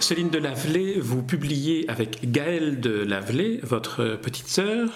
Céline 0.00 0.30
de 0.30 0.38
Lavelay, 0.38 1.00
vous 1.00 1.22
publiez 1.22 1.84
avec 1.88 2.30
Gaëlle 2.30 2.78
de 2.78 2.90
Lavelay, 2.90 3.58
votre 3.64 4.16
petite 4.22 4.46
sœur, 4.46 4.88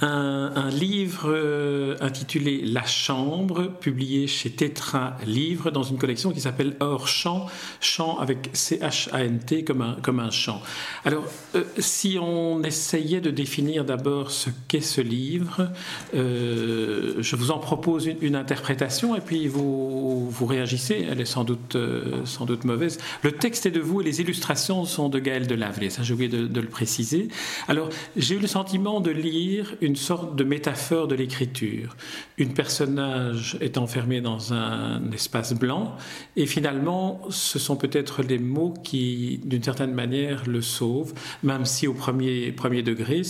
un, 0.00 0.70
livre 0.70 1.26
euh, 1.26 1.96
intitulé 2.00 2.62
La 2.64 2.84
Chambre, 2.84 3.70
publié 3.80 4.26
chez 4.26 4.50
Tetra 4.50 5.18
Livre 5.26 5.70
dans 5.70 5.82
une 5.82 5.98
collection 5.98 6.32
qui 6.32 6.40
s'appelle 6.40 6.74
Hors 6.80 7.06
Champ, 7.06 7.46
chant 7.80 8.18
avec 8.18 8.48
C-H-A-N-T 8.54 9.64
comme 9.64 9.82
un, 9.82 9.96
comme 10.00 10.20
un 10.20 10.30
chant. 10.30 10.62
Alors, 11.04 11.24
euh, 11.54 11.64
si 11.78 12.18
on 12.20 12.62
essayait 12.62 13.20
de 13.20 13.30
définir 13.30 13.84
d'abord 13.84 14.30
ce 14.30 14.48
qu'est 14.68 14.80
ce 14.80 15.02
livre, 15.02 15.70
euh, 16.14 17.16
je 17.18 17.36
vous 17.36 17.50
en 17.50 17.58
propose 17.58 18.06
une, 18.20 18.36
interprétation 18.36 19.16
et 19.16 19.20
puis 19.20 19.48
vous, 19.48 20.30
vous 20.30 20.46
réagissez. 20.46 21.06
Elle 21.10 21.20
est 21.20 21.26
sans 21.26 21.44
doute, 21.44 21.76
sans 22.24 22.44
doute 22.44 22.64
mauvaise. 22.64 22.98
Le 23.22 23.32
texte 23.32 23.66
est 23.66 23.70
de 23.70 23.80
vous 23.80 24.00
et 24.00 24.04
les 24.04 24.20
illustrations 24.20 24.45
sont 24.54 25.08
de 25.08 25.18
Gaël 25.18 25.46
de 25.46 25.54
Lavelay. 25.54 25.90
Ça, 25.90 26.02
j'ai 26.02 26.14
oublié 26.14 26.28
de, 26.28 26.60
le 26.60 26.68
préciser. 26.68 27.28
Alors, 27.68 27.88
j'ai 28.16 28.36
eu 28.36 28.38
le 28.38 28.46
sentiment 28.46 29.00
de 29.00 29.10
lire 29.10 29.74
une 29.80 29.96
sorte 29.96 30.36
de 30.36 30.44
métaphore 30.44 31.08
de 31.08 31.14
l'écriture. 31.14 31.96
Une 32.38 32.54
personnage 32.54 33.56
est 33.60 33.78
enfermé 33.78 34.20
dans 34.20 34.52
un 34.52 35.10
espace 35.12 35.54
blanc 35.54 35.96
et 36.36 36.46
finalement, 36.46 37.20
ce 37.30 37.58
sont 37.58 37.76
peut-être 37.76 38.22
les 38.22 38.38
mots 38.38 38.74
qui, 38.82 39.40
d'une 39.44 39.62
certaine 39.62 39.92
manière, 39.92 40.44
le 40.46 40.62
sauvent, 40.62 41.14
même 41.42 41.64
si 41.64 41.86
au 41.86 41.94
premier, 41.94 42.52
premier 42.52 42.82
degré, 42.82 43.22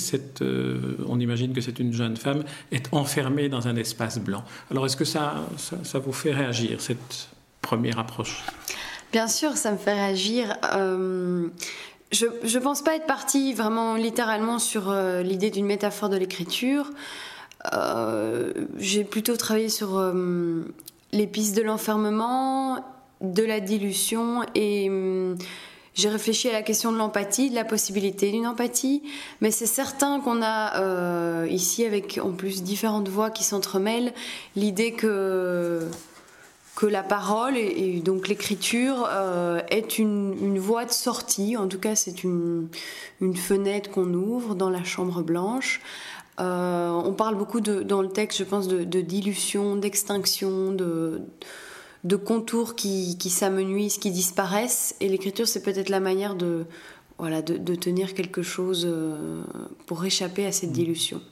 euh, 0.42 0.96
on 1.06 1.20
imagine 1.20 1.52
que 1.52 1.60
c'est 1.60 1.78
une 1.78 1.92
jeune 1.92 2.16
femme, 2.16 2.44
est 2.72 2.88
enfermée 2.92 3.48
dans 3.48 3.69
un 3.69 3.76
espace 3.76 4.19
blanc. 4.19 4.44
Alors, 4.70 4.86
est-ce 4.86 4.96
que 4.96 5.04
ça, 5.04 5.46
ça 5.56 5.98
vous 5.98 6.12
fait 6.12 6.32
réagir, 6.32 6.80
cette 6.80 7.28
première 7.60 7.98
approche? 7.98 8.42
Bien 9.17 9.28
sûr, 9.28 9.56
ça 9.56 9.72
me 9.72 9.78
fait 9.78 9.95
réagir. 9.95 10.59
Euh, 10.75 11.48
je 12.12 12.27
ne 12.27 12.62
pense 12.62 12.83
pas 12.83 12.97
être 12.97 13.06
partie 13.06 13.55
vraiment 13.55 13.95
littéralement 13.95 14.59
sur 14.59 14.91
euh, 14.91 15.22
l'idée 15.22 15.48
d'une 15.48 15.64
métaphore 15.64 16.11
de 16.11 16.19
l'écriture. 16.19 16.91
Euh, 17.72 18.53
j'ai 18.77 19.05
plutôt 19.05 19.34
travaillé 19.39 19.70
sur 19.70 19.98
les 21.12 21.27
pistes 21.27 21.56
de 21.56 21.62
l'enfermement, 21.62 22.84
de 23.22 23.42
la 23.42 23.61
dilution 23.61 24.42
et 24.55 24.91
j'ai 25.94 26.09
réfléchi 26.11 26.50
à 26.50 26.53
la 26.53 26.61
question 26.61 26.92
de 26.92 26.98
l'empathie, 26.98 27.48
de 27.48 27.55
la 27.55 27.64
possibilité 27.64 28.31
d'une 28.31 28.47
empathie, 28.47 29.03
mais 29.41 29.50
c'est 29.50 29.64
certain 29.64 30.20
qu'on 30.20 30.42
a 30.42 31.47
ici, 31.47 31.87
avec 31.87 32.20
en 32.22 32.33
plus 32.33 32.62
différentes 32.62 33.09
voix 33.09 33.31
qui 33.31 33.44
s'entremêlent, 33.44 34.12
l'idée 34.56 34.92
que 34.92 35.89
que 36.77 36.86
la 36.86 37.02
parole 37.02 37.56
et, 37.56 38.00
donc 38.00 38.28
l'écriture 38.28 39.08
euh, 39.08 39.60
est 39.70 39.98
une, 39.98 40.58
voie 40.58 40.84
de 40.84 40.92
sortie, 40.92 41.56
en 41.56 41.66
tout 41.69 41.78
cas 41.80 41.96
c'est 41.96 42.22
une, 42.22 42.69
fenêtre 43.34 43.91
qu'on 43.91 44.12
ouvre 44.12 44.55
dans 44.55 44.70
la 44.70 44.84
chambre 44.84 45.22
blanche. 45.22 45.80
Euh, 46.38 46.91
on 46.91 47.14
parle 47.14 47.34
beaucoup 47.34 47.62
dans 47.62 48.02
le 48.02 48.10
texte, 48.10 48.38
je 48.38 48.44
pense, 48.44 48.69
de, 48.69 49.00
dilution, 49.00 49.77
d'extinction, 49.77 50.70
de, 50.72 52.16
contours 52.16 52.77
qui, 52.77 53.16
qui 53.16 53.30
s'amenuisent, 53.30 53.97
qui 53.97 54.10
disparaissent, 54.10 54.94
et 55.00 55.08
l'écriture 55.08 55.48
c'est 55.48 55.62
peut-être 55.62 55.88
la 55.88 56.00
manière 56.00 56.34
de, 56.34 56.66
voilà, 57.19 57.41
de, 57.41 57.75
tenir 57.75 58.12
quelque 58.12 58.43
chose 58.43 58.87
euh, 58.87 59.43
pour 59.87 60.04
échapper 60.04 60.44
à 60.44 60.53
cette 60.53 60.72
dilution. 60.72 61.22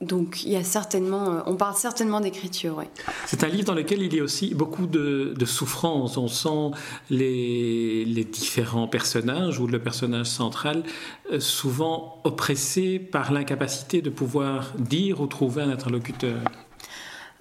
Donc 0.00 0.44
il 0.44 0.52
y 0.52 0.56
a 0.56 0.64
certainement, 0.64 1.30
euh, 1.30 1.40
on 1.44 1.56
parle 1.56 1.74
certainement 1.74 2.20
d'écriture, 2.20 2.76
oui. 2.78 2.86
C'est 3.26 3.44
un 3.44 3.48
livre 3.48 3.64
dans 3.64 3.74
lequel 3.74 4.00
il 4.00 4.14
y 4.14 4.20
a 4.20 4.22
aussi 4.22 4.54
beaucoup 4.54 4.86
de, 4.86 5.34
souffrance. 5.44 6.16
On 6.16 6.28
sent 6.28 6.78
les, 7.10 8.24
différents 8.24 8.88
personnages 8.88 9.58
ou 9.58 9.66
le 9.66 9.78
personnage 9.78 10.26
central 10.26 10.84
euh, 11.30 11.38
souvent 11.38 12.18
oppressé 12.24 12.98
par 12.98 13.30
l'incapacité 13.30 14.00
de 14.00 14.08
pouvoir 14.08 14.72
dire 14.78 15.20
ou 15.20 15.26
trouver 15.26 15.62
un 15.62 15.70
interlocuteur. 15.70 16.38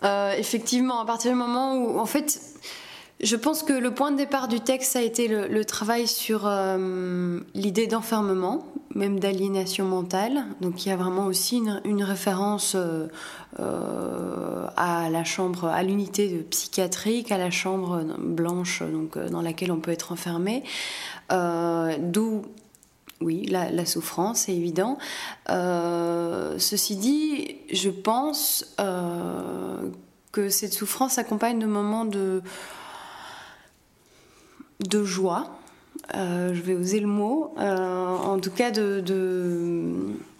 Euh, 0.03 0.33
effectivement, 0.37 0.99
à 0.99 1.05
partir 1.05 1.31
du 1.31 1.37
moment 1.37 1.75
où, 1.75 1.97
en 1.97 2.05
fait, 2.05 2.41
je 3.21 3.35
pense 3.35 3.63
que 3.63 3.73
le 3.73 3.93
point 3.93 4.11
de 4.11 4.17
départ 4.17 4.47
du 4.47 4.61
texte 4.61 4.95
a 4.95 5.01
été 5.01 5.27
le, 5.27 5.65
travail 5.65 6.07
sur 6.07 6.43
euh, 6.45 7.39
l'idée 7.53 7.85
d'enfermement, 7.85 8.65
même 8.95 9.19
d'aliénation 9.19 9.85
mentale. 9.85 10.45
Donc 10.61 10.85
il 10.85 10.89
y 10.89 10.91
a 10.93 10.95
vraiment 10.95 11.25
aussi 11.25 11.61
une, 11.83 12.03
référence 12.03 12.75
euh, 12.75 13.07
euh, 13.59 14.67
à 14.77 15.09
la 15.09 15.25
chambre, 15.25 15.65
à 15.65 15.83
l'unité 15.83 16.29
psychiatrique, 16.49 17.31
à 17.33 17.37
la 17.37 17.51
chambre 17.51 18.05
blanche 18.17 18.83
donc, 18.83 19.17
dans 19.17 19.41
laquelle 19.41 19.73
on 19.73 19.79
peut 19.79 19.91
être 19.91 20.13
enfermé. 20.13 20.63
D'où 21.29 22.43
oui, 23.19 23.45
la, 23.47 23.85
souffrance, 23.85 24.43
c'est 24.45 24.55
évident. 24.55 24.97
ceci 25.49 26.95
dit, 26.95 27.57
je 27.69 27.89
pense 27.89 28.77
que 30.31 30.47
cette 30.47 30.73
souffrance 30.73 31.17
accompagne 31.17 31.59
de 31.59 31.65
moments 31.65 32.05
de 32.05 32.41
de 34.79 35.03
joie, 35.03 35.59
euh, 36.15 36.53
je 36.53 36.61
vais 36.61 36.75
oser 36.75 36.99
le 36.99 37.07
mot, 37.07 37.53
euh, 37.59 38.07
en 38.07 38.39
tout 38.39 38.51
cas 38.51 38.71
de, 38.71 39.03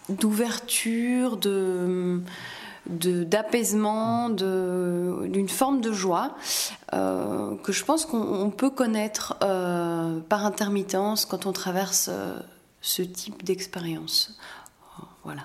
d'ouverture, 0.08 1.36
de, 1.36 2.22
d'apaisement, 2.86 4.30
d'une 4.30 5.48
forme 5.48 5.80
de 5.80 5.92
joie 5.92 6.34
euh, 6.94 7.54
que 7.62 7.72
je 7.72 7.84
pense 7.84 8.06
qu'on 8.06 8.50
peut 8.50 8.70
connaître 8.70 9.38
par 10.28 10.44
intermittence 10.44 11.24
quand 11.24 11.46
on 11.46 11.52
traverse 11.52 12.10
ce 12.80 13.02
type 13.02 13.44
d'expérience. 13.44 14.38
Voilà. 15.22 15.42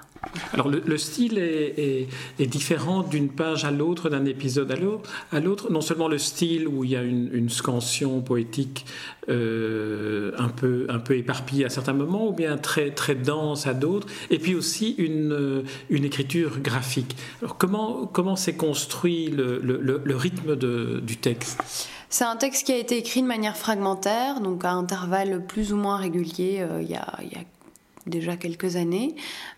Alors 0.53 0.69
le, 0.69 0.97
style 0.97 1.38
est, 1.38 2.08
différent 2.40 3.03
d'une 3.03 3.30
page 3.30 3.66
à 3.66 3.72
l'autre, 3.72 4.09
d'un 4.09 4.24
épisode 4.24 4.72
à 4.72 5.40
l'autre. 5.40 5.69
Non 5.69 5.81
seulement 5.81 6.08
le 6.08 6.18
style 6.18 6.68
où 6.68 6.86
il 6.86 6.91
y 6.91 6.96
a 6.96 7.03
une, 7.03 7.50
scansion 7.50 8.22
poétique 8.22 8.86
euh, 9.30 10.31
un, 10.38 10.47
peu, 10.47 10.88
un 10.90 11.00
peu 11.00 11.18
éparpillée 11.18 11.66
à 11.66 11.69
certains 11.69 11.94
moments, 11.94 12.28
ou 12.28 12.31
bien 12.31 12.58
très, 12.58 12.91
très 12.91 13.16
dense 13.16 13.68
à 13.68 13.74
d'autres, 13.74 14.08
et 14.30 14.40
puis 14.40 14.56
aussi 14.56 14.96
une, 14.97 15.63
une 15.90 16.06
écriture 16.06 16.59
graphique. 16.59 17.16
Alors 17.42 17.57
comment, 17.57 18.07
comment 18.07 18.36
s'est 18.36 18.56
construit 18.56 19.28
le, 19.28 19.59
le, 19.59 20.16
rythme 20.16 20.56
de, 20.56 21.02
du 21.02 21.18
texte? 21.18 21.62
C'est 22.09 22.24
un 22.24 22.38
texte 22.38 22.66
qui 22.66 22.72
a 22.72 22.78
été 22.78 22.97
écrit 22.97 23.22
de 23.22 23.28
manière 23.28 23.57
fragmentaire, 23.57 24.40
donc 24.40 24.63
à 24.63 24.72
intervalles 24.72 25.46
plus 25.46 25.74
ou 25.74 25.75
moins 25.75 25.97
réguliers. 25.97 26.62
Euh, 26.62 26.81
il, 26.81 26.90
y 26.90 26.96
a, 26.96 27.19
y 27.24 27.36
a 27.36 27.44
déjà 28.06 28.36
quelques 28.36 28.76
années, 28.76 29.16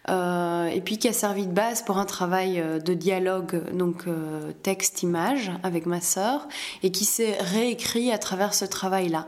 euh, 0.10 0.68
et 0.68 0.82
puis 0.82 0.98
qui 0.98 1.08
a 1.08 1.14
servi 1.14 1.46
de 1.46 1.52
base 1.52 1.82
pour 1.82 1.98
un 1.98 2.06
travail 2.06 2.60
euh, 2.60 2.80
de 2.80 2.94
dialogue, 2.94 3.62
donc 3.74 4.08
euh, 4.08 4.52
texte-image, 4.64 5.52
avec 5.64 5.86
ma 5.86 6.00
sœur, 6.00 6.48
et 6.82 6.92
qui 6.92 7.06
s'est 7.06 7.38
réécrit 7.40 8.12
à 8.12 8.18
travers 8.18 8.54
ce 8.54 8.66
travail-là. 8.66 9.28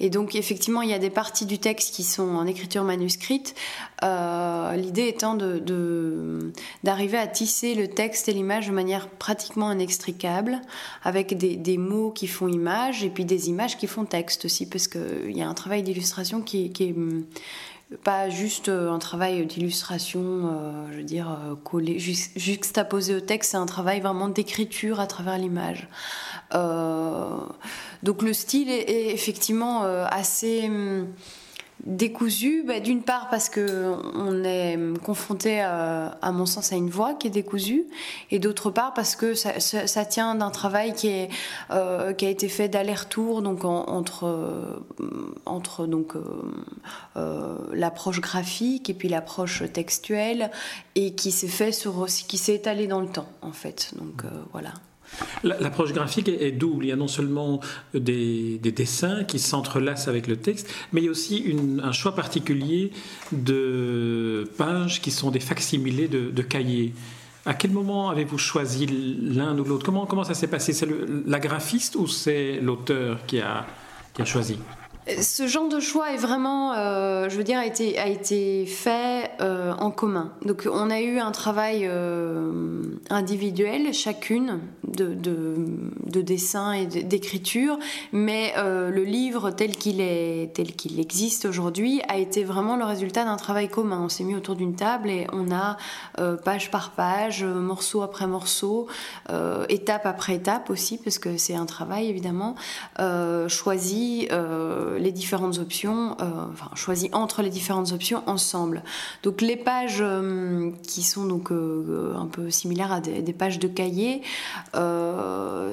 Et 0.00 0.08
donc 0.08 0.34
effectivement, 0.34 0.82
il 0.82 0.90
y 0.90 0.94
a 0.94 0.98
des 0.98 1.10
parties 1.10 1.46
du 1.46 1.58
texte 1.58 1.94
qui 1.94 2.04
sont 2.04 2.36
en 2.36 2.46
écriture 2.46 2.84
manuscrite, 2.84 3.54
l'idée 4.02 5.08
étant 5.08 5.34
de, 5.34 6.52
d'arriver 6.82 7.16
à 7.16 7.26
tisser 7.26 7.74
le 7.74 7.88
texte 7.88 8.28
et 8.28 8.34
l'image 8.34 8.66
de 8.66 8.72
manière 8.72 9.08
pratiquement 9.08 9.72
inextricable, 9.72 10.60
avec 11.04 11.38
des, 11.38 11.56
des, 11.56 11.78
mots 11.78 12.10
qui 12.10 12.26
font 12.26 12.48
image, 12.48 13.02
et 13.02 13.08
puis 13.08 13.24
des 13.24 13.48
images 13.48 13.78
qui 13.78 13.86
font 13.86 14.04
texte 14.04 14.44
aussi, 14.44 14.66
parce 14.66 14.88
qu'il 14.88 15.30
y 15.30 15.40
a 15.40 15.48
un 15.48 15.54
travail 15.54 15.82
d'illustration 15.82 16.42
qui 16.42 16.66
est 16.66 16.94
pas 18.02 18.28
juste 18.28 18.68
euh, 18.68 18.90
un 18.90 18.98
travail 18.98 19.44
d'illustration, 19.46 20.20
euh, 20.22 20.92
je 20.92 20.96
veux 20.98 21.02
dire, 21.02 21.30
euh, 21.30 21.54
collé, 21.54 21.98
juxtaposé 21.98 23.14
au 23.14 23.20
texte, 23.20 23.52
c'est 23.52 23.56
un 23.56 23.66
travail 23.66 24.00
vraiment 24.00 24.28
d'écriture 24.28 25.00
à 25.00 25.06
travers 25.06 25.38
l'image. 25.38 25.88
donc 28.02 28.22
le 28.22 28.32
style 28.32 28.70
est 28.70 29.12
effectivement 29.12 29.82
assez 29.82 30.66
hum, 30.66 31.08
décousu, 31.86 32.64
bah, 32.66 32.80
d'une 32.80 33.02
part 33.02 33.28
parce 33.28 33.48
que 33.48 33.94
on 34.14 34.42
est 34.44 34.78
confronté 35.02 35.60
à, 35.60 36.32
mon 36.32 36.46
sens 36.46 36.72
à 36.72 36.76
une 36.76 36.90
voix 36.90 37.14
qui 37.14 37.26
est 37.26 37.30
décousue, 37.30 37.84
et 38.30 38.38
d'autre 38.38 38.70
part 38.70 38.94
parce 38.94 39.16
que 39.16 39.34
ça, 39.34 40.04
tient 40.04 40.34
d'un 40.34 40.50
travail 40.50 40.94
euh, 41.70 42.12
qui 42.12 42.26
a 42.26 42.28
été 42.28 42.48
fait 42.48 42.68
d'aller-retour 42.68 43.42
donc 43.42 43.64
entre, 43.64 44.24
euh, 44.26 44.84
entre 45.46 45.86
donc 45.86 46.14
euh, 47.16 47.58
l'approche 47.72 48.20
graphique 48.20 48.88
et 48.90 48.94
puis 48.94 49.08
l'approche 49.08 49.62
textuelle 49.72 50.50
et 50.94 51.14
qui 51.14 51.30
s'est 51.30 51.48
fait 51.48 51.72
sur 51.72 52.06
qui 52.06 52.38
s'est 52.38 52.54
étalé 52.54 52.86
dans 52.86 53.00
le 53.00 53.08
temps 53.08 53.28
en 53.42 53.52
fait. 53.52 53.92
Donc 53.96 54.24
voilà. 54.52 54.72
L'approche 55.42 55.92
graphique 55.92 56.28
est, 56.28 56.52
double. 56.52 56.86
Il 56.86 56.88
y 56.88 56.92
a 56.92 56.96
non 56.96 57.08
seulement 57.08 57.60
des, 57.92 58.58
dessins 58.58 59.24
qui 59.24 59.38
s'entrelacent 59.38 60.08
avec 60.08 60.26
le 60.26 60.36
texte, 60.36 60.68
mais 60.92 61.00
il 61.00 61.04
y 61.04 61.08
a 61.08 61.10
aussi 61.10 61.54
un 61.82 61.92
choix 61.92 62.14
particulier 62.14 62.90
de 63.32 64.48
pages 64.56 65.00
qui 65.00 65.10
sont 65.10 65.30
des 65.30 65.40
facsimilés 65.40 66.08
de, 66.08 66.42
cahiers. 66.42 66.94
À 67.46 67.54
quel 67.54 67.72
moment 67.72 68.08
avez-vous 68.08 68.38
choisi 68.38 68.86
l'un 68.86 69.58
ou 69.58 69.64
l'autre? 69.64 69.84
Comment, 69.84 70.06
comment 70.06 70.24
ça 70.24 70.34
s'est 70.34 70.46
passé? 70.46 70.72
C'est 70.72 70.88
la 71.26 71.38
graphiste 71.38 71.96
ou 71.96 72.06
c'est 72.06 72.58
l'auteur 72.60 73.26
qui 73.26 73.40
a, 73.40 73.66
qui 74.14 74.22
a 74.22 74.24
choisi? 74.24 74.58
Ce 75.06 75.46
genre 75.46 75.68
de 75.68 75.80
choix 75.80 76.12
est 76.12 76.16
vraiment, 76.16 76.72
euh, 76.72 77.28
je 77.28 77.36
veux 77.36 77.44
dire, 77.44 77.58
a 77.58 77.66
été, 77.66 78.66
fait 78.66 79.30
euh, 79.40 79.72
en 79.78 79.90
commun. 79.90 80.32
Donc 80.44 80.66
on 80.70 80.90
a 80.90 81.00
eu 81.00 81.18
un 81.18 81.30
travail 81.30 81.86
euh, 81.86 82.82
individuel, 83.10 83.92
chacune, 83.92 84.60
de, 84.88 85.14
de, 85.14 86.22
dessin 86.22 86.72
et 86.72 86.86
d'écriture, 86.86 87.78
mais 88.12 88.54
le 88.56 89.02
livre 89.02 89.50
tel 89.50 89.76
qu'il 89.76 90.00
est, 90.00 90.54
tel 90.54 90.72
qu'il 90.74 91.00
existe 91.00 91.44
aujourd'hui, 91.44 92.00
a 92.08 92.16
été 92.16 92.44
vraiment 92.44 92.76
le 92.76 92.84
résultat 92.84 93.24
d'un 93.24 93.36
travail 93.36 93.68
commun. 93.68 94.00
On 94.04 94.08
s'est 94.08 94.22
mis 94.24 94.36
autour 94.36 94.54
d'une 94.54 94.76
table 94.76 95.10
et 95.10 95.26
on 95.32 95.50
a 95.50 95.76
page 96.44 96.70
par 96.70 96.92
page, 96.92 97.44
morceau 97.44 98.02
après 98.02 98.28
morceau, 98.28 98.86
étape 99.68 100.06
après 100.06 100.36
étape 100.36 100.70
aussi, 100.70 100.96
parce 100.96 101.18
que 101.18 101.36
c'est 101.36 101.56
un 101.56 101.66
travail 101.66 102.08
évidemment, 102.08 102.54
choisi 103.48 104.28
les 104.98 105.12
différentes 105.12 105.58
options, 105.58 106.16
euh, 106.20 106.24
enfin 106.52 106.70
choisi 106.74 107.10
entre 107.12 107.42
les 107.42 107.50
différentes 107.50 107.92
options 107.92 108.22
ensemble. 108.26 108.82
Donc 109.22 109.40
les 109.40 109.56
pages 109.56 109.98
euh, 110.00 110.70
qui 110.86 111.02
sont 111.02 111.24
donc 111.24 111.50
euh, 111.50 112.14
un 112.16 112.26
peu 112.26 112.50
similaires 112.50 112.92
à 112.92 113.00
des, 113.00 113.32
pages 113.32 113.58
de 113.58 113.68
cahier, 113.68 114.22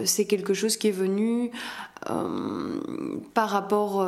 c'est 0.05 0.25
quelque 0.25 0.53
chose 0.53 0.77
qui 0.77 0.87
est 0.87 0.91
venu 0.91 1.51
par 3.33 3.49
rapport, 3.49 4.07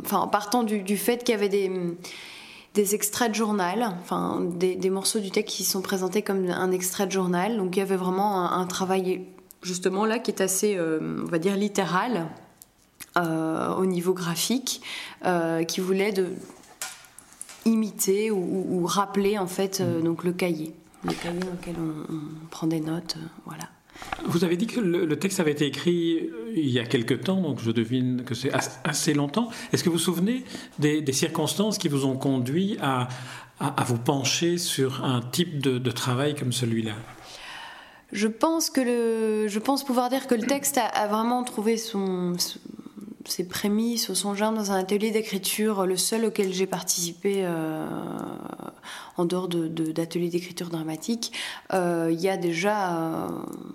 enfin 0.00 0.18
en 0.18 0.28
partant 0.28 0.62
du, 0.62 0.96
fait 0.96 1.22
qu'il 1.22 1.34
y 1.34 1.38
avait 1.38 1.48
des 1.48 2.94
extraits 2.94 3.30
de 3.30 3.34
journal, 3.34 3.94
enfin 4.00 4.40
des, 4.40 4.90
morceaux 4.90 5.20
du 5.20 5.30
texte 5.30 5.56
qui 5.56 5.64
sont 5.64 5.82
présentés 5.82 6.22
comme 6.22 6.48
un 6.48 6.70
extrait 6.70 7.06
de 7.06 7.12
journal. 7.12 7.58
Donc 7.58 7.76
il 7.76 7.80
y 7.80 7.82
avait 7.82 7.96
vraiment 7.96 8.50
un, 8.50 8.66
travail 8.66 9.26
justement 9.62 10.06
là 10.06 10.18
qui 10.18 10.30
est 10.30 10.40
assez, 10.40 10.78
on 10.80 11.26
va 11.26 11.38
dire, 11.38 11.56
littéral 11.56 12.26
euh, 12.26 12.43
au 13.16 13.86
niveau 13.86 14.12
graphique 14.12 14.80
euh, 15.24 15.64
qui 15.64 15.80
voulait 15.80 16.12
de 16.12 16.28
imiter 17.64 18.30
ou, 18.30 18.84
rappeler 18.84 19.38
en 19.38 19.46
fait 19.46 19.80
euh, 19.80 20.02
donc 20.02 20.24
le 20.24 20.32
cahier, 20.32 20.74
le 21.04 21.12
cahier 21.12 21.40
dans 21.40 21.52
lequel 21.52 21.76
on, 21.78 22.48
prend 22.50 22.66
des 22.66 22.80
notes, 22.80 23.16
voilà. 23.46 23.64
Vous 24.26 24.44
avez 24.44 24.56
dit 24.56 24.66
que 24.66 24.80
le, 24.80 25.18
texte 25.18 25.40
avait 25.40 25.52
été 25.52 25.66
écrit 25.66 26.28
il 26.54 26.68
y 26.68 26.78
a 26.78 26.84
quelque 26.84 27.14
temps, 27.14 27.40
donc 27.40 27.60
je 27.60 27.70
devine 27.70 28.24
que 28.24 28.34
c'est 28.34 28.50
assez 28.82 29.14
longtemps. 29.14 29.48
Est-ce 29.72 29.84
que 29.84 29.88
vous 29.88 29.94
vous 29.94 30.02
souvenez 30.02 30.44
des, 30.78 31.12
circonstances 31.12 31.78
qui 31.78 31.88
vous 31.88 32.04
ont 32.04 32.16
conduit 32.16 32.76
à, 32.82 33.08
à, 33.60 33.84
vous 33.84 33.96
pencher 33.96 34.58
sur 34.58 35.04
un 35.04 35.20
type 35.20 35.60
de, 35.62 35.90
travail 35.90 36.34
comme 36.34 36.52
celui-là? 36.52 36.92
Je 38.12 38.26
pense 38.26 38.68
que 38.68 38.80
le, 38.80 39.48
je 39.48 39.58
pense 39.60 39.84
pouvoir 39.84 40.10
dire 40.10 40.26
que 40.26 40.34
le 40.34 40.42
texte 40.42 40.76
a, 40.76 40.86
a 40.86 41.06
vraiment 41.06 41.44
trouvé 41.44 41.76
son, 41.76 42.34
ses 43.26 43.44
prémices, 43.44 44.12
son 44.12 44.34
genre 44.34 44.52
dans 44.52 44.72
un 44.72 44.78
atelier 44.78 45.10
d'écriture, 45.10 45.86
le 45.86 45.96
seul 45.96 46.24
auquel 46.24 46.52
j'ai 46.52 46.66
participé 46.66 47.42
euh, 47.44 47.86
en 49.16 49.24
dehors 49.24 49.48
d'ateliers 49.48 50.26
de, 50.26 50.32
d'écriture 50.32 50.68
dramatique, 50.68 51.32
euh, 51.72 52.10
il 52.12 52.20
y 52.20 52.28
a 52.28 52.36
déjà 52.36 53.28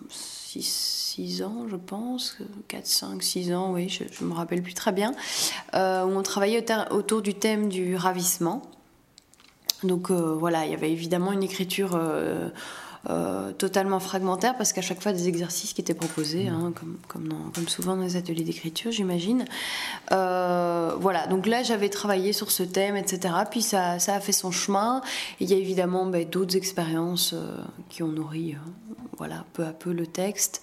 6 0.10 1.44
ans, 1.44 1.66
je 1.70 1.76
pense, 1.76 2.38
4, 2.68 2.86
5, 2.86 3.24
6 3.24 3.54
ans, 3.54 3.74
oui, 3.74 3.90
je 3.90 4.04
ne 4.24 4.30
me 4.30 4.34
rappelle 4.34 4.62
plus 4.62 4.74
très 4.74 4.92
bien, 4.92 5.14
euh, 5.74 6.06
où 6.06 6.10
on 6.10 6.24
travaillait 6.24 6.66
autour 6.92 7.22
du 7.22 7.34
thème 7.34 7.70
du 7.70 7.96
ravissement. 7.96 8.62
Donc 9.84 10.12
voilà, 10.12 10.66
il 10.66 10.72
y 10.72 10.74
avait 10.74 10.92
évidemment 10.92 11.32
une 11.32 11.44
écriture 11.44 11.98
euh, 13.08 13.54
totalement 13.54 14.02
fragmentaire 14.02 14.58
parce 14.58 14.74
qu'à 14.74 14.82
chaque 14.82 15.02
fois 15.02 15.14
des 15.14 15.30
exercices 15.30 15.72
qui 15.72 15.80
étaient 15.80 15.94
proposés, 15.94 16.50
hein, 16.50 16.74
comme, 16.76 16.98
comme, 17.08 17.52
comme, 17.56 17.68
souvent 17.70 17.96
dans 17.96 18.04
les 18.04 18.18
ateliers 18.18 18.44
d'écriture, 18.44 18.92
j'imagine. 18.92 19.46
Euh, 20.12 20.94
voilà, 21.00 21.26
donc 21.28 21.48
là 21.48 21.64
j'avais 21.64 21.88
travaillé 21.88 22.34
sur 22.34 22.52
ce 22.52 22.64
thème, 22.64 22.98
etc. 22.98 23.34
Puis 23.50 23.62
ça, 23.62 24.00
ça 24.00 24.16
a 24.16 24.20
fait 24.20 24.34
son 24.34 24.52
chemin. 24.52 25.02
il 25.40 25.50
y 25.50 25.54
a 25.54 25.58
évidemment 25.58 26.08
ben, 26.08 26.28
d'autres 26.28 26.58
expériences 26.58 27.32
euh, 27.34 27.56
qui 27.88 28.04
ont 28.04 28.10
nourri 28.10 28.58
voilà, 29.18 29.46
peu 29.54 29.64
à 29.64 29.72
peu 29.72 29.94
le 29.94 30.06
texte. 30.06 30.62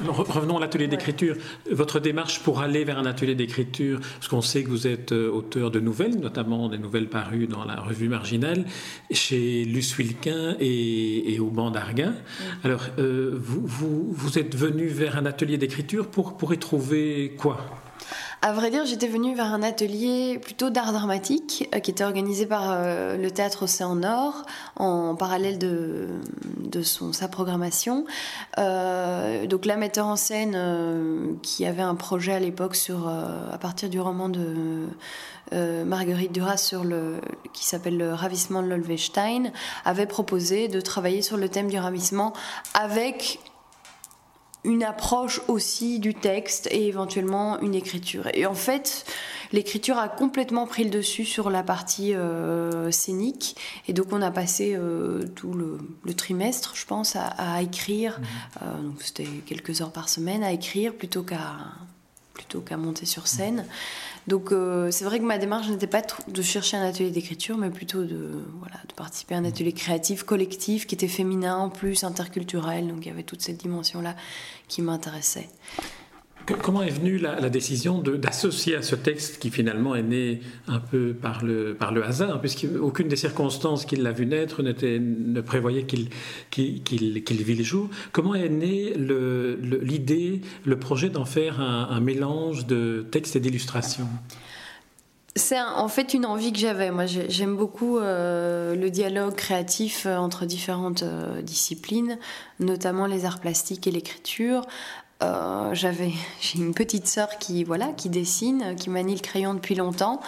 Revenons 0.00 0.58
à 0.58 0.60
l'atelier 0.60 0.88
d'écriture. 0.88 1.36
Votre 1.70 2.00
démarche 2.00 2.40
pour 2.40 2.60
aller 2.60 2.84
vers 2.84 2.98
un 2.98 3.06
atelier 3.06 3.34
d'écriture, 3.34 4.00
parce 4.00 4.28
qu'on 4.28 4.42
sait 4.42 4.64
que 4.64 4.68
vous 4.68 4.86
êtes 4.86 5.12
euh, 5.12 5.30
auteur 5.30 5.70
de 5.70 5.80
nouvelles, 5.80 6.18
notamment 6.18 6.68
des 6.68 6.76
nouvelles 6.76 7.08
parues 7.08 7.46
dans 7.46 7.64
la 7.64 7.76
revue 7.76 8.08
marginale, 8.08 8.64
chez 9.10 9.64
Luce 9.64 9.96
Wilquin 9.96 10.56
et, 10.60 11.38
au 11.40 11.50
banc 11.50 11.70
d'Arguin. 11.70 12.14
Alors, 12.64 12.82
euh, 12.98 13.38
vous, 13.40 13.62
vous, 13.64 14.12
vous, 14.12 14.38
êtes 14.38 14.56
venu 14.56 14.86
vers 14.86 15.16
un 15.16 15.24
atelier 15.24 15.56
d'écriture 15.56 16.08
pour, 16.08 16.36
pour 16.36 16.52
y 16.52 16.58
trouver 16.58 17.34
quoi? 17.38 17.58
À 18.42 18.52
vrai 18.52 18.70
dire, 18.70 18.84
j'étais 18.84 19.08
venue 19.08 19.34
vers 19.34 19.52
un 19.52 19.62
atelier 19.62 20.38
plutôt 20.38 20.70
d'art 20.70 20.92
dramatique 20.92 21.68
euh, 21.74 21.80
qui 21.80 21.90
était 21.90 22.04
organisé 22.04 22.46
par 22.46 22.64
euh, 22.70 23.16
le 23.16 23.30
théâtre 23.30 23.64
Océan 23.64 23.96
Nord 23.96 24.42
en 24.76 25.16
parallèle 25.16 25.58
de, 25.58 26.08
de 26.58 26.82
son, 26.82 27.12
sa 27.12 27.28
programmation. 27.28 28.04
Euh, 28.58 29.46
donc 29.46 29.64
la 29.64 29.76
metteur 29.76 30.06
en 30.06 30.16
scène 30.16 31.38
qui 31.42 31.64
avait 31.64 31.82
un 31.82 31.94
projet 31.94 32.32
à 32.32 32.40
l'époque 32.40 32.76
sur 32.76 33.08
à 33.08 33.58
partir 33.58 33.88
du 33.88 34.00
roman 34.00 34.28
de 34.28 34.86
Marguerite 35.84 36.32
Duras 36.32 36.56
sur 36.56 36.84
le 36.84 37.20
qui 37.52 37.64
s'appelle 37.64 37.96
le 37.96 38.12
ravissement 38.12 38.62
de 38.62 38.68
l'Olvestein 38.68 39.44
avait 39.84 40.06
proposé 40.06 40.68
de 40.68 40.80
travailler 40.80 41.22
sur 41.22 41.36
le 41.36 41.48
thème 41.48 41.68
du 41.68 41.78
ravissement 41.78 42.32
avec 42.74 43.40
une 44.64 44.82
approche 44.82 45.40
aussi 45.48 46.00
du 46.00 46.14
texte 46.14 46.68
et 46.70 46.86
éventuellement 46.88 47.60
une 47.60 47.74
écriture. 47.74 48.28
Et 48.34 48.46
en 48.46 48.54
fait, 48.54 49.04
l'écriture 49.52 49.98
a 49.98 50.08
complètement 50.08 50.66
pris 50.66 50.84
le 50.84 50.90
dessus 50.90 51.24
sur 51.24 51.50
la 51.50 51.62
partie 51.62 52.14
euh, 52.14 52.90
scénique. 52.90 53.56
Et 53.88 53.92
donc, 53.92 54.08
on 54.12 54.22
a 54.22 54.30
passé 54.30 54.74
euh, 54.74 55.24
tout 55.34 55.52
le, 55.52 56.14
trimestre, 56.14 56.74
je 56.74 56.84
pense, 56.86 57.16
à, 57.16 57.62
écrire. 57.62 58.18
Mhm. 58.18 58.26
Euh, 58.62 58.82
donc, 58.82 59.02
c'était 59.02 59.28
quelques 59.46 59.80
heures 59.80 59.92
par 59.92 60.08
semaine 60.08 60.42
à 60.42 60.52
écrire 60.52 60.94
plutôt 60.94 61.22
qu'à 61.22 61.56
plutôt 62.36 62.60
qu'à 62.60 62.76
monter 62.76 63.06
sur 63.06 63.26
scène. 63.26 63.64
Donc 64.26 64.52
euh, 64.52 64.90
c'est 64.90 65.04
vrai 65.04 65.18
que 65.18 65.24
ma 65.24 65.38
démarche 65.38 65.68
n'était 65.68 65.86
pas 65.86 66.02
de 66.28 66.42
chercher 66.42 66.76
un 66.76 66.86
atelier 66.86 67.10
d'écriture, 67.10 67.56
mais 67.56 67.70
plutôt 67.70 68.04
de, 68.04 68.44
voilà, 68.58 68.76
de 68.88 68.92
participer 68.94 69.34
à 69.34 69.38
un 69.38 69.44
atelier 69.44 69.72
créatif, 69.72 70.22
collectif, 70.22 70.86
qui 70.86 70.94
était 70.94 71.08
féminin 71.08 71.56
en 71.56 71.70
plus, 71.70 72.04
interculturel. 72.04 72.88
Donc 72.88 73.06
il 73.06 73.08
y 73.08 73.12
avait 73.12 73.22
toute 73.22 73.40
cette 73.40 73.56
dimension-là 73.56 74.14
qui 74.68 74.82
m'intéressait. 74.82 75.48
Comment 76.62 76.82
est 76.82 76.90
venue 76.90 77.18
la, 77.18 77.48
décision 77.48 77.98
d'associer 78.00 78.76
à 78.76 78.82
ce 78.82 78.94
texte 78.94 79.38
qui 79.38 79.50
finalement 79.50 79.96
est 79.96 80.02
né 80.02 80.40
un 80.68 80.78
peu 80.78 81.12
par 81.12 81.44
le, 81.44 81.74
par 81.74 81.92
le 81.92 82.04
hasard, 82.04 82.40
puisqu'aucune 82.40 83.08
des 83.08 83.16
circonstances 83.16 83.84
qu'il 83.84 84.02
l'a 84.02 84.12
vu 84.12 84.26
naître 84.26 84.62
ne 84.62 85.40
prévoyait 85.40 85.84
qu'il 85.84 86.08
qu'il 86.50 87.42
vit 87.42 87.54
le 87.54 87.64
jour 87.64 87.88
Comment 88.12 88.34
est 88.34 88.48
née 88.48 88.94
l'idée, 89.82 90.40
le, 90.64 90.78
projet 90.78 91.08
d'en 91.08 91.24
faire 91.24 91.60
un, 91.60 92.00
mélange 92.00 92.66
de 92.66 93.06
texte 93.10 93.36
et 93.36 93.40
d'illustration 93.40 94.06
c'est 95.38 95.60
en 95.60 95.88
fait 95.88 96.14
une 96.14 96.24
envie 96.24 96.50
que 96.50 96.58
j'avais. 96.58 96.90
Moi, 96.90 97.04
j'aime 97.04 97.56
beaucoup 97.56 97.98
euh, 97.98 98.74
le 98.74 98.88
dialogue 98.88 99.34
créatif 99.34 100.06
euh, 100.06 100.16
entre 100.16 100.46
différentes 100.46 101.02
euh, 101.02 101.42
disciplines, 101.42 102.18
notamment 102.58 103.06
les 103.06 103.26
arts 103.26 103.40
plastiques 103.40 103.86
et 103.86 103.90
l'écriture. 103.90 104.62
Euh, 105.22 105.70
j'avais 105.72 106.12
j'ai 106.40 106.58
une 106.58 106.74
petite 106.74 107.06
sœur 107.06 107.38
qui 107.38 107.64
voilà 107.64 107.88
qui 107.96 108.10
dessine, 108.10 108.76
qui 108.76 108.90
manie 108.90 109.14
le 109.14 109.20
crayon 109.20 109.54
depuis 109.54 109.74
longtemps. 109.74 110.20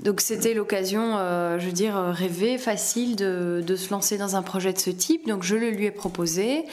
Donc 0.00 0.20
c'était 0.20 0.54
l'occasion, 0.54 1.16
euh, 1.16 1.58
je 1.58 1.66
veux 1.66 1.72
dire, 1.72 1.96
rêver, 1.96 2.58
facile 2.58 3.16
de, 3.16 3.62
se 3.76 3.90
lancer 3.90 4.18
dans 4.18 4.36
un 4.36 4.42
projet 4.42 4.72
de 4.72 4.78
ce 4.78 4.90
type. 4.90 5.26
Donc 5.26 5.42
je 5.42 5.56
le 5.56 5.70
lui 5.70 5.86
ai 5.86 5.90
proposé. 5.90 6.64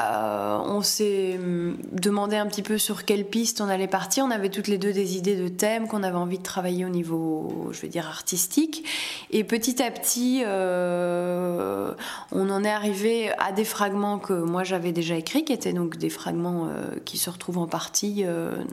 Euh, 0.00 0.58
on 0.64 0.82
s'est 0.82 1.38
hum, 1.38 1.76
demandé 1.92 2.36
un 2.36 2.46
petit 2.46 2.62
peu 2.62 2.78
sur 2.78 3.04
quelle 3.04 3.24
piste 3.24 3.60
on 3.60 3.68
allait 3.68 3.86
partir. 3.86 4.24
On 4.24 4.30
avait 4.30 4.48
toutes 4.48 4.68
les 4.68 4.78
deux 4.78 4.92
des 4.92 5.16
idées 5.16 5.36
de 5.36 5.48
thèmes 5.48 5.86
qu'on 5.86 6.02
avait 6.02 6.16
envie 6.16 6.38
de 6.38 6.42
travailler 6.42 6.84
au 6.84 6.88
niveau, 6.88 7.68
je 7.72 7.82
veux 7.82 7.88
dire, 7.88 8.08
artistique. 8.08 8.84
Et 9.30 9.44
petit 9.44 9.82
à 9.82 9.90
petit, 9.90 10.42
euh, 10.44 11.92
on 12.32 12.50
en 12.50 12.64
est 12.64 12.70
arrivé 12.70 13.30
à 13.38 13.52
des 13.52 13.64
fragments 13.64 14.18
que 14.18 14.32
moi 14.32 14.64
j'avais 14.64 14.92
déjà 14.92 15.14
écrits, 15.16 15.44
qui 15.44 15.52
étaient 15.52 15.72
donc 15.72 15.98
des 15.98 16.10
fragments 16.10 16.68
qui 17.04 17.16
se 17.16 17.30
retrouvent 17.30 17.58
en 17.58 17.66
partie 17.66 18.24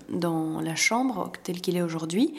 dans 0.10 0.62
la 0.62 0.76
chambre 0.76 1.32
tel 1.44 1.62
qu'il 1.62 1.78
est 1.78 1.82
aujourd'hui. 1.82 2.34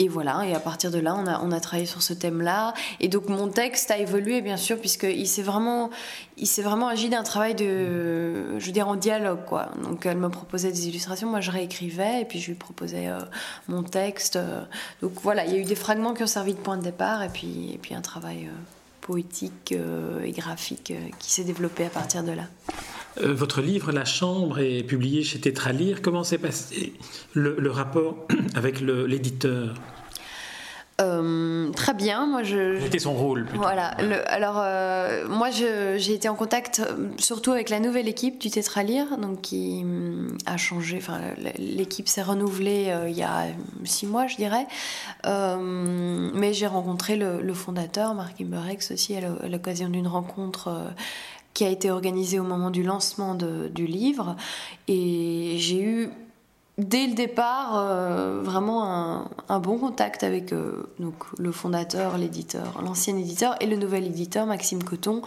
Et 0.00 0.08
voilà, 0.08 0.44
et 0.44 0.52
à 0.54 0.58
partir 0.58 0.90
de 0.90 0.98
là, 0.98 1.14
on 1.16 1.24
a, 1.28 1.40
on 1.40 1.52
a 1.52 1.60
travaillé 1.60 1.86
sur 1.86 2.02
ce 2.02 2.12
thème-là. 2.12 2.74
Et 2.98 3.06
donc 3.06 3.28
mon 3.28 3.46
texte 3.46 3.92
a 3.92 3.98
évolué, 3.98 4.42
bien 4.42 4.56
sûr, 4.56 4.76
puisqu'il 4.80 5.28
s'est 5.28 5.42
vraiment, 5.42 5.90
il 6.36 6.48
s'est 6.48 6.62
vraiment 6.62 6.88
agi 6.88 7.08
d'un 7.08 7.22
travail 7.22 7.54
de, 7.54 8.58
je 8.58 8.66
veux 8.66 8.72
dire, 8.72 8.88
en 8.88 8.96
dialogue, 8.96 9.44
quoi. 9.46 9.70
Donc 9.84 10.04
elle 10.04 10.16
me 10.16 10.28
proposait 10.30 10.72
des 10.72 10.88
illustrations, 10.88 11.30
moi 11.30 11.40
je 11.40 11.52
réécrivais, 11.52 12.22
et 12.22 12.24
puis 12.24 12.40
je 12.40 12.48
lui 12.48 12.54
proposais 12.54 13.06
euh, 13.06 13.20
mon 13.68 13.84
texte. 13.84 14.36
Donc 15.00 15.12
voilà, 15.22 15.46
il 15.46 15.52
y 15.52 15.54
a 15.54 15.58
eu 15.58 15.64
des 15.64 15.76
fragments 15.76 16.12
qui 16.12 16.24
ont 16.24 16.28
servi 16.28 16.54
de 16.54 16.58
point 16.58 16.76
de 16.76 16.82
départ, 16.82 17.22
et 17.22 17.28
puis, 17.28 17.70
et 17.72 17.78
puis 17.78 17.94
un 17.94 18.00
travail 18.00 18.46
euh, 18.46 18.50
poétique 19.00 19.72
euh, 19.76 20.24
et 20.24 20.32
graphique 20.32 20.92
qui 21.20 21.30
s'est 21.30 21.44
développé 21.44 21.84
à 21.84 21.90
partir 21.90 22.24
de 22.24 22.32
là. 22.32 22.44
Euh, 23.22 23.32
votre 23.32 23.60
livre 23.60 23.92
La 23.92 24.04
Chambre 24.04 24.58
est 24.58 24.82
publié 24.82 25.22
chez 25.22 25.40
Tétralire. 25.40 26.02
Comment 26.02 26.24
s'est 26.24 26.38
passé 26.38 26.92
le, 27.34 27.70
rapport 27.70 28.26
avec 28.54 28.80
l'éditeur? 28.80 29.74
Euh, 31.00 31.72
très 31.72 31.92
bien, 31.92 32.24
moi 32.26 32.44
je. 32.44 32.78
C'était 32.80 33.00
son 33.00 33.14
rôle. 33.14 33.48
Voilà. 33.54 33.88
alors 34.28 34.58
euh, 34.58 35.26
moi 35.28 35.50
j'ai 35.50 36.14
été 36.14 36.28
en 36.28 36.36
contact 36.36 36.82
surtout 37.18 37.50
avec 37.50 37.68
la 37.68 37.80
nouvelle 37.80 38.06
équipe 38.06 38.38
du 38.38 38.48
Tétralire, 38.48 39.18
donc 39.18 39.40
qui 39.40 39.80
hum, 39.82 40.38
a 40.46 40.56
changé. 40.56 40.98
Enfin, 40.98 41.20
l'équipe 41.58 42.06
s'est 42.06 42.22
renouvelée 42.22 42.94
il 43.08 43.16
y 43.16 43.24
a 43.24 43.46
six 43.82 44.06
mois, 44.06 44.28
je 44.28 44.36
dirais. 44.36 44.68
mais 45.24 46.52
j'ai 46.52 46.68
rencontré 46.68 47.16
le, 47.16 47.54
fondateur, 47.54 48.14
Marc 48.14 48.40
Imberex, 48.40 48.92
aussi 48.92 49.16
à 49.16 49.48
l'occasion 49.48 49.88
d'une 49.88 50.06
rencontre 50.06 50.70
qui 51.54 51.64
a 51.64 51.68
été 51.68 51.90
organisée 51.90 52.38
au 52.40 52.44
moment 52.44 52.70
du 52.70 52.82
lancement 52.82 53.34
du 53.34 53.86
livre. 53.86 54.36
Et 54.88 55.54
j'ai 55.58 55.80
eu 55.80 56.10
dès 56.78 57.06
le 57.06 57.14
départ 57.14 57.76
euh, 57.76 58.40
vraiment 58.42 59.28
un, 59.48 59.60
bon 59.60 59.78
contact 59.78 60.24
avec 60.24 60.52
euh, 60.52 60.90
donc, 60.98 61.14
le 61.38 61.52
fondateur, 61.52 62.18
l'éditeur, 62.18 62.82
l'ancien 62.82 63.16
éditeur 63.16 63.54
et 63.60 63.66
le 63.66 63.76
nouvel 63.76 64.04
éditeur, 64.04 64.46
Maxime 64.46 64.82
Coton. 64.82 65.22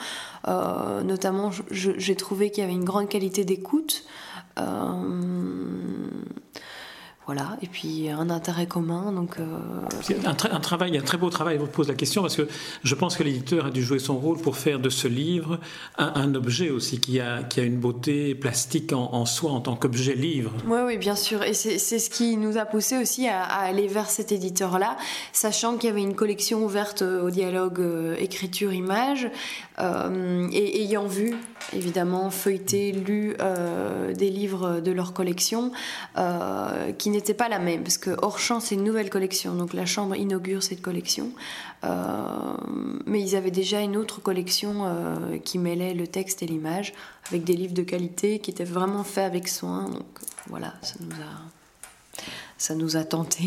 Euh, 0.48 1.02
notamment, 1.02 1.52
j'ai 1.72 2.16
trouvé 2.16 2.52
qu'il 2.52 2.64
y 2.64 2.66
avait 2.66 2.76
une 2.76 2.86
grande 2.86 3.10
qualité 3.10 3.46
d'écoute 3.46 4.04
voilà, 7.28 7.58
et 7.62 7.68
puis 7.68 8.10
un 8.10 8.30
intérêt 8.30 8.68
commun. 8.68 9.12
Donc, 9.12 9.38
euh, 9.38 9.46
un, 10.26 10.30
un, 10.30 10.60
travail, 10.62 10.98
un 10.98 11.02
très 11.02 11.18
beau 11.18 11.30
travail, 11.30 11.58
vous 11.58 11.68
pose 11.68 11.90
la 11.90 11.94
question, 11.94 12.22
parce 12.22 12.38
que 12.38 12.48
je 12.84 12.96
pense 12.96 13.18
que 13.18 13.24
l'éditeur 13.24 13.66
a 13.66 13.70
dû 13.70 13.84
jouer 13.84 14.00
son 14.00 14.18
rôle 14.18 14.40
pour 14.40 14.56
faire 14.56 14.80
de 14.80 14.90
ce 14.90 15.10
livre 15.10 15.60
un, 15.98 16.34
objet 16.36 16.70
aussi 16.70 17.02
qui 17.02 17.20
a, 17.20 17.44
qui 17.44 17.60
a 17.60 17.64
une 17.64 17.80
beauté 17.80 18.34
plastique 18.34 18.94
en, 18.94 19.26
soi, 19.26 19.52
en 19.52 19.60
tant 19.60 19.76
qu'objet 19.76 20.16
livre. 20.16 20.54
Oui, 20.68 20.80
oui, 20.86 20.98
bien 20.98 21.18
sûr. 21.18 21.44
Et 21.44 21.54
c'est 21.54 21.78
ce 21.78 22.10
qui 22.10 22.38
nous 22.38 22.58
a 22.58 22.66
poussé 22.66 22.98
aussi 22.98 23.28
à, 23.28 23.44
aller 23.44 23.88
vers 23.88 24.10
cet 24.10 24.32
éditeur-là, 24.32 24.96
sachant 25.34 25.76
qu'il 25.76 25.90
y 25.90 25.92
avait 25.92 26.04
une 26.04 26.16
collection 26.16 26.64
ouverte 26.64 27.02
au 27.02 27.30
dialogue 27.30 27.82
euh, 27.82 28.16
écriture-image, 28.20 29.30
euh, 29.80 30.48
et 30.54 30.82
ayant 30.84 31.08
vu, 31.08 31.36
évidemment, 31.74 32.30
feuilleté, 32.30 32.92
lu 32.92 33.36
des 34.14 34.30
livres 34.30 34.80
de 34.80 34.92
leur 34.92 35.14
collection, 35.14 35.72
qui 36.98 37.10
n'était 37.10 37.34
pas 37.34 37.50
la 37.50 37.60
même, 37.60 37.84
parce 37.84 37.98
que 37.98 38.16
Hors 38.22 38.40
Champ, 38.40 38.60
c'est 38.60 38.76
une 38.76 38.84
nouvelle 38.84 39.10
collection, 39.10 39.54
donc 39.54 39.74
la 39.74 39.86
Chambre 39.86 40.16
inaugure 40.16 40.64
cette 40.64 40.82
collection. 40.82 41.32
Euh, 41.84 42.58
mais 43.06 43.22
ils 43.22 43.36
avaient 43.36 43.52
déjà 43.52 43.82
une 43.82 43.98
autre 43.98 44.22
collection 44.22 44.86
euh, 44.86 45.38
qui 45.38 45.60
mêlait 45.60 45.94
le 45.94 46.08
texte 46.08 46.42
et 46.42 46.48
l'image, 46.48 46.94
avec 47.28 47.44
des 47.44 47.54
livres 47.54 47.74
de 47.74 47.84
qualité 47.84 48.40
qui 48.40 48.52
étaient 48.52 48.64
vraiment 48.64 49.04
faits 49.04 49.26
avec 49.26 49.48
soin. 49.48 49.90
Donc 49.90 50.06
voilà, 50.48 50.74
ça 50.82 50.96
nous 51.00 51.12
a 51.12 52.22
ça 52.58 52.76
nous 52.76 52.98
a 52.98 53.04
tenté. 53.04 53.46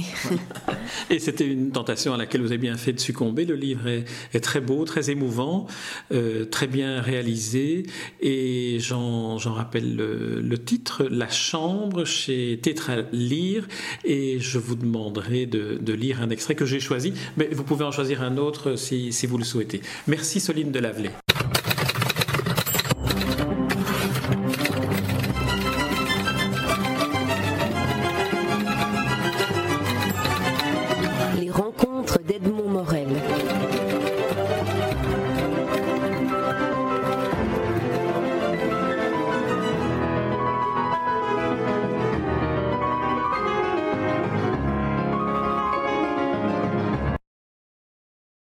Et 1.11 1.19
c'était 1.19 1.47
une 1.47 1.73
tentation 1.73 2.15
à 2.15 2.17
laquelle 2.17 2.41
vous 2.41 2.49
avez 2.49 2.59
bien 2.59 2.77
fait 2.77 2.93
de 2.93 3.01
succomber. 3.01 3.45
Le 3.45 3.55
livre 3.55 3.89
est, 3.89 4.41
très 4.41 4.61
beau, 4.61 4.85
très 4.85 5.11
émouvant, 5.11 5.67
euh, 6.13 6.45
très 6.45 6.67
bien 6.67 7.01
réalisé. 7.01 7.87
Et 8.21 8.79
j'en 8.81 9.37
rappelle 9.37 9.97
le, 9.97 10.59
titre, 10.59 11.05
La 11.11 11.29
Chambre 11.29 12.05
chez 12.05 12.61
Tétra 12.63 12.97
Lire. 13.13 13.67
Et 14.05 14.39
je 14.41 14.59
vous 14.59 14.77
demanderai 14.77 15.47
de, 15.47 15.93
lire 15.93 16.23
un 16.23 16.31
extrait 16.31 16.55
que 16.55 16.65
j'ai 16.65 16.81
choisi. 16.81 17.13
Mais 17.37 17.49
vous 17.53 17.65
pouvez 17.65 17.85
en 17.85 17.91
choisir 17.91 18.23
un 18.23 18.37
autre 18.37 18.77
si, 18.77 19.11
vous 19.27 19.39
le 19.39 19.45
souhaitez. 19.45 19.81
Merci 20.07 20.41
Soline 20.41 20.71
Delavelay. 20.71 21.11